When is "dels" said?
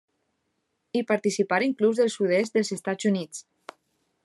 2.59-2.75